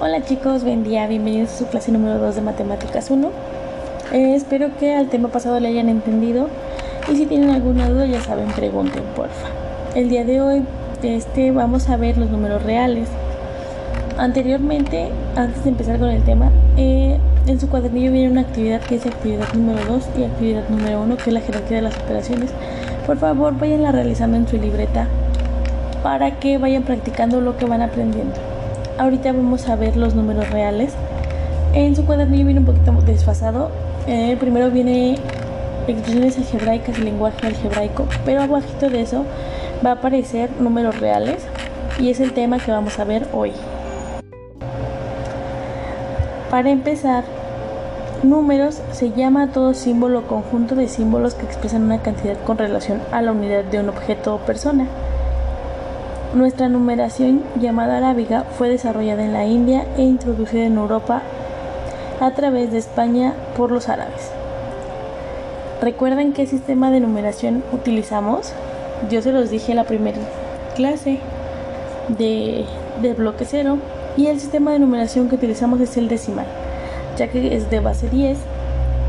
Hola 0.00 0.24
chicos, 0.24 0.64
buen 0.64 0.82
día, 0.82 1.06
bienvenidos 1.06 1.52
a 1.52 1.56
su 1.58 1.66
clase 1.66 1.92
número 1.92 2.18
2 2.18 2.34
de 2.34 2.42
Matemáticas 2.42 3.10
1. 3.10 3.30
Eh, 4.12 4.34
espero 4.34 4.76
que 4.76 4.92
al 4.92 5.08
tema 5.08 5.28
pasado 5.28 5.60
le 5.60 5.68
hayan 5.68 5.88
entendido 5.88 6.48
y 7.10 7.14
si 7.14 7.26
tienen 7.26 7.50
alguna 7.50 7.88
duda 7.88 8.04
ya 8.04 8.20
saben, 8.20 8.48
pregunten 8.48 9.04
porfa. 9.14 9.46
El 9.94 10.08
día 10.08 10.24
de 10.24 10.40
hoy 10.40 10.64
este, 11.02 11.52
vamos 11.52 11.88
a 11.88 11.96
ver 11.96 12.18
los 12.18 12.28
números 12.28 12.64
reales. 12.64 13.08
Anteriormente, 14.18 15.10
antes 15.36 15.62
de 15.62 15.70
empezar 15.70 16.00
con 16.00 16.08
el 16.08 16.24
tema, 16.24 16.50
eh, 16.76 17.18
en 17.46 17.60
su 17.60 17.68
cuadernillo 17.68 18.10
viene 18.10 18.32
una 18.32 18.40
actividad 18.40 18.80
que 18.80 18.96
es 18.96 19.06
actividad 19.06 19.52
número 19.54 19.78
2 19.86 20.08
y 20.18 20.24
actividad 20.24 20.68
número 20.70 21.02
1, 21.02 21.16
que 21.18 21.30
es 21.30 21.34
la 21.34 21.40
jerarquía 21.40 21.76
de 21.76 21.82
las 21.82 21.96
operaciones. 21.96 22.50
Por 23.06 23.16
favor, 23.18 23.56
vayanla 23.56 23.92
realizando 23.92 24.36
en 24.36 24.48
su 24.48 24.58
libreta 24.58 25.06
para 26.02 26.40
que 26.40 26.58
vayan 26.58 26.82
practicando 26.82 27.40
lo 27.40 27.56
que 27.56 27.64
van 27.64 27.80
aprendiendo. 27.80 28.53
Ahorita 28.96 29.32
vamos 29.32 29.68
a 29.68 29.74
ver 29.74 29.96
los 29.96 30.14
números 30.14 30.50
reales. 30.50 30.94
En 31.72 31.96
su 31.96 32.06
cuadernillo 32.06 32.44
viene 32.44 32.60
un 32.60 32.66
poquito 32.66 32.92
desfasado. 33.04 33.70
Eh, 34.06 34.36
primero 34.38 34.70
viene 34.70 35.18
expresiones 35.88 36.38
algebraicas 36.38 36.98
y 36.98 37.02
lenguaje 37.02 37.46
algebraico, 37.46 38.06
pero 38.24 38.42
abajito 38.42 38.90
de 38.90 39.00
eso 39.00 39.24
va 39.84 39.90
a 39.90 39.94
aparecer 39.94 40.50
números 40.60 41.00
reales 41.00 41.44
y 41.98 42.10
es 42.10 42.20
el 42.20 42.32
tema 42.32 42.58
que 42.58 42.70
vamos 42.70 42.98
a 42.98 43.04
ver 43.04 43.26
hoy. 43.32 43.52
Para 46.50 46.70
empezar, 46.70 47.24
números 48.22 48.80
se 48.92 49.10
llama 49.10 49.50
todo 49.50 49.74
símbolo 49.74 50.20
o 50.20 50.22
conjunto 50.22 50.76
de 50.76 50.86
símbolos 50.86 51.34
que 51.34 51.46
expresan 51.46 51.82
una 51.82 52.00
cantidad 52.00 52.36
con 52.44 52.58
relación 52.58 53.00
a 53.10 53.22
la 53.22 53.32
unidad 53.32 53.64
de 53.64 53.80
un 53.80 53.88
objeto 53.88 54.36
o 54.36 54.38
persona. 54.38 54.86
Nuestra 56.34 56.68
numeración 56.68 57.44
llamada 57.60 57.98
arábiga 57.98 58.42
fue 58.58 58.68
desarrollada 58.68 59.24
en 59.24 59.32
la 59.32 59.46
India 59.46 59.86
e 59.96 60.02
introducida 60.02 60.64
en 60.64 60.76
Europa 60.76 61.22
a 62.20 62.32
través 62.32 62.72
de 62.72 62.78
España 62.78 63.34
por 63.56 63.70
los 63.70 63.88
árabes. 63.88 64.32
¿Recuerdan 65.80 66.32
qué 66.32 66.46
sistema 66.46 66.90
de 66.90 66.98
numeración 66.98 67.62
utilizamos? 67.72 68.52
Yo 69.08 69.22
se 69.22 69.30
los 69.30 69.48
dije 69.48 69.70
en 69.70 69.76
la 69.76 69.84
primera 69.84 70.18
clase 70.74 71.20
de, 72.18 72.64
de 73.00 73.14
bloque 73.14 73.44
cero 73.44 73.78
y 74.16 74.26
el 74.26 74.40
sistema 74.40 74.72
de 74.72 74.80
numeración 74.80 75.28
que 75.28 75.36
utilizamos 75.36 75.80
es 75.80 75.96
el 75.96 76.08
decimal, 76.08 76.46
ya 77.16 77.28
que 77.28 77.54
es 77.54 77.70
de 77.70 77.78
base 77.78 78.08
10 78.08 78.38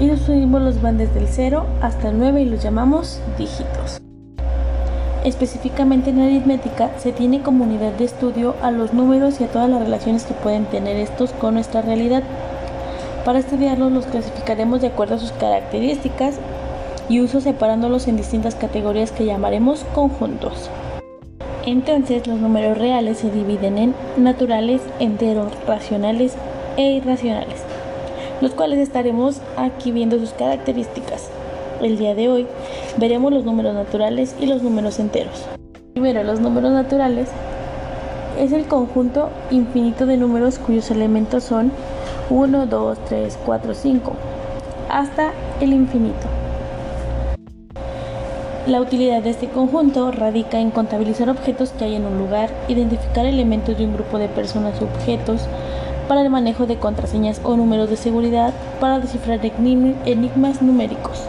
y 0.00 0.06
los 0.08 0.22
símbolos 0.22 0.82
van 0.82 0.98
desde 0.98 1.20
el 1.20 1.28
0 1.28 1.66
hasta 1.82 2.08
el 2.08 2.18
9 2.18 2.42
y 2.42 2.44
los 2.46 2.60
llamamos 2.64 3.20
dígitos. 3.38 4.02
Específicamente 5.24 6.10
en 6.10 6.20
aritmética 6.20 6.90
se 6.98 7.12
tiene 7.12 7.42
como 7.42 7.62
unidad 7.62 7.92
de 7.92 8.04
estudio 8.04 8.56
a 8.60 8.72
los 8.72 8.92
números 8.92 9.40
y 9.40 9.44
a 9.44 9.48
todas 9.48 9.70
las 9.70 9.80
relaciones 9.80 10.24
que 10.24 10.34
pueden 10.34 10.64
tener 10.64 10.96
estos 10.96 11.30
con 11.30 11.54
nuestra 11.54 11.80
realidad. 11.80 12.24
Para 13.24 13.38
estudiarlos 13.38 13.92
los 13.92 14.06
clasificaremos 14.06 14.80
de 14.80 14.88
acuerdo 14.88 15.14
a 15.14 15.18
sus 15.18 15.30
características 15.30 16.34
y 17.08 17.20
uso 17.20 17.40
separándolos 17.40 18.08
en 18.08 18.16
distintas 18.16 18.56
categorías 18.56 19.12
que 19.12 19.24
llamaremos 19.24 19.84
conjuntos. 19.94 20.68
Entonces 21.64 22.26
los 22.26 22.40
números 22.40 22.76
reales 22.76 23.18
se 23.18 23.30
dividen 23.30 23.78
en 23.78 23.94
naturales, 24.16 24.82
enteros, 24.98 25.52
racionales 25.68 26.34
e 26.76 26.94
irracionales, 26.94 27.62
los 28.40 28.50
cuales 28.52 28.80
estaremos 28.80 29.40
aquí 29.56 29.92
viendo 29.92 30.18
sus 30.18 30.32
características. 30.32 31.30
El 31.82 31.98
día 31.98 32.14
de 32.14 32.28
hoy 32.28 32.46
veremos 32.96 33.32
los 33.32 33.44
números 33.44 33.74
naturales 33.74 34.36
y 34.38 34.46
los 34.46 34.62
números 34.62 35.00
enteros. 35.00 35.46
Primero, 35.94 36.22
los 36.22 36.38
números 36.38 36.70
naturales 36.70 37.28
es 38.38 38.52
el 38.52 38.66
conjunto 38.66 39.30
infinito 39.50 40.06
de 40.06 40.16
números 40.16 40.60
cuyos 40.60 40.92
elementos 40.92 41.42
son 41.42 41.72
1, 42.30 42.66
2, 42.66 42.98
3, 43.08 43.38
4, 43.44 43.74
5, 43.74 44.12
hasta 44.88 45.32
el 45.60 45.72
infinito. 45.72 46.28
La 48.68 48.80
utilidad 48.80 49.20
de 49.20 49.30
este 49.30 49.48
conjunto 49.48 50.12
radica 50.12 50.60
en 50.60 50.70
contabilizar 50.70 51.28
objetos 51.30 51.70
que 51.70 51.86
hay 51.86 51.96
en 51.96 52.06
un 52.06 52.16
lugar, 52.16 52.50
identificar 52.68 53.26
elementos 53.26 53.76
de 53.76 53.86
un 53.86 53.94
grupo 53.94 54.18
de 54.18 54.28
personas 54.28 54.80
o 54.80 54.84
objetos, 54.84 55.48
para 56.06 56.22
el 56.22 56.30
manejo 56.30 56.66
de 56.66 56.76
contraseñas 56.76 57.40
o 57.42 57.56
números 57.56 57.90
de 57.90 57.96
seguridad, 57.96 58.54
para 58.78 59.00
descifrar 59.00 59.40
enigmas 59.42 60.62
numéricos. 60.62 61.26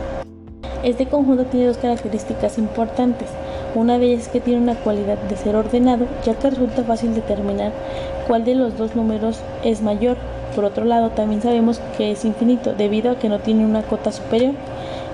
Este 0.84 1.06
conjunto 1.06 1.46
tiene 1.46 1.68
dos 1.68 1.78
características 1.78 2.58
importantes. 2.58 3.30
Una 3.74 3.98
de 3.98 4.08
ellas 4.08 4.24
es 4.24 4.28
que 4.28 4.42
tiene 4.42 4.62
una 4.62 4.76
cualidad 4.76 5.18
de 5.18 5.38
ser 5.38 5.56
ordenado, 5.56 6.08
ya 6.26 6.34
que 6.34 6.50
resulta 6.50 6.84
fácil 6.84 7.16
determinar 7.16 7.72
cuál 8.28 8.44
de 8.44 8.56
los 8.56 8.78
dos 8.78 8.94
números 8.94 9.40
es 9.64 9.82
mayor. 9.82 10.18
Por 10.54 10.66
otro 10.66 10.84
lado, 10.84 11.12
también 11.12 11.42
sabemos 11.42 11.80
que 11.98 12.12
es 12.12 12.26
infinito, 12.26 12.74
debido 12.74 13.12
a 13.12 13.16
que 13.16 13.30
no 13.30 13.40
tiene 13.40 13.66
una 13.66 13.82
cota 13.82 14.12
superior, 14.12 14.56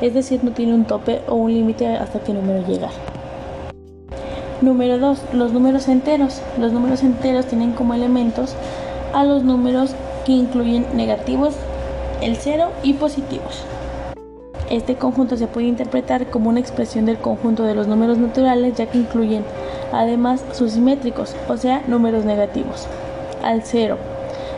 es 0.01 0.15
decir, 0.15 0.43
no 0.43 0.51
tiene 0.51 0.73
un 0.73 0.85
tope 0.85 1.21
o 1.27 1.35
un 1.35 1.53
límite 1.53 1.87
hasta 1.87 2.19
qué 2.19 2.33
número 2.33 2.67
llegar. 2.67 2.91
Número 4.61 4.97
2. 4.97 5.19
Los 5.33 5.53
números 5.53 5.87
enteros. 5.87 6.41
Los 6.57 6.73
números 6.73 7.03
enteros 7.03 7.45
tienen 7.45 7.73
como 7.73 7.93
elementos 7.93 8.55
a 9.13 9.23
los 9.23 9.43
números 9.43 9.91
que 10.25 10.31
incluyen 10.31 10.85
negativos, 10.95 11.53
el 12.21 12.37
cero 12.37 12.69
y 12.81 12.93
positivos. 12.93 13.63
Este 14.69 14.93
conjunto 14.93 15.35
se 15.35 15.47
puede 15.47 15.65
interpretar 15.65 16.27
como 16.27 16.49
una 16.49 16.59
expresión 16.59 17.05
del 17.05 17.17
conjunto 17.17 17.63
de 17.63 17.73
los 17.73 17.87
números 17.87 18.19
naturales 18.19 18.75
ya 18.75 18.85
que 18.85 18.99
incluyen 18.99 19.43
además 19.91 20.45
sus 20.51 20.73
simétricos, 20.73 21.35
o 21.47 21.57
sea, 21.57 21.81
números 21.87 22.23
negativos. 22.23 22.87
Al 23.43 23.63
cero. 23.63 23.97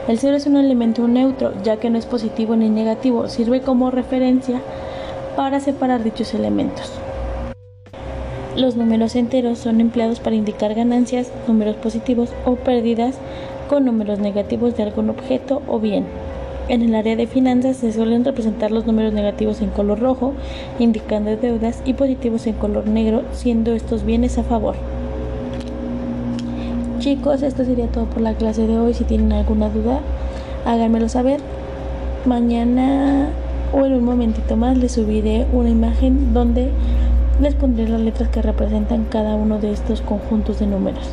El 0.10 0.20
cero 0.20 0.36
es 0.36 0.48
un 0.48 0.58
elemento 0.58 1.08
neutro 1.08 1.54
ya 1.64 1.78
que 1.78 1.90
no 1.90 1.98
es 1.98 2.06
positivo 2.06 2.58
ni 2.58 2.68
negativo, 2.70 3.30
sirve 3.30 3.62
como 3.62 3.90
referencia 3.90 4.60
para 5.38 5.62
separar 5.62 6.04
dichos 6.04 6.34
elementos. 6.34 6.92
Los 8.58 8.76
números 8.76 9.16
enteros 9.16 9.60
son 9.60 9.80
empleados 9.80 10.20
para 10.20 10.36
indicar 10.36 10.74
ganancias, 10.74 11.32
números 11.48 11.78
positivos 11.78 12.34
o 12.44 12.56
pérdidas 12.56 13.16
con 13.70 13.86
números 13.86 14.20
negativos 14.20 14.76
de 14.76 14.84
algún 14.84 15.10
objeto 15.10 15.62
o 15.68 15.80
bien 15.80 16.06
en 16.68 16.82
el 16.82 16.96
área 16.96 17.16
de 17.16 17.28
finanzas 17.28 17.78
se 17.78 17.92
suelen 17.92 18.24
representar 18.24 18.72
los 18.72 18.86
números 18.86 19.14
negativos 19.14 19.62
en 19.62 19.70
color 19.70 20.00
rojo, 20.00 20.34
indicando 20.80 21.36
deudas, 21.36 21.82
y 21.86 21.94
positivos 21.94 22.48
en 22.48 22.54
color 22.54 22.88
negro, 22.88 23.24
siendo 23.34 23.74
estos 23.74 24.06
bienes 24.06 24.38
a 24.38 24.44
favor. 24.44 24.76
Chicos, 27.00 27.42
esto 27.42 27.66
sería 27.66 27.88
todo 27.88 28.06
por 28.06 28.22
la 28.22 28.36
clase 28.36 28.68
de 28.68 28.78
hoy. 28.78 28.94
Si 28.94 29.04
tienen 29.04 29.34
alguna 29.34 29.70
duda, 29.70 30.02
háganmelo 30.66 31.10
saber. 31.10 31.40
Mañana 32.26 33.30
o 33.74 33.86
en 33.86 33.94
un 33.94 34.04
momentito 34.04 34.56
más 34.56 34.78
les 34.78 34.92
subiré 34.92 35.48
una 35.52 35.70
imagen 35.70 36.34
donde 36.34 36.70
les 37.42 37.56
pondré 37.56 37.90
las 37.90 38.02
letras 38.02 38.30
que 38.30 38.42
representan 38.42 39.06
cada 39.06 39.34
uno 39.34 39.58
de 39.58 39.72
estos 39.72 40.02
conjuntos 40.02 40.60
de 40.60 40.68
números. 40.68 41.10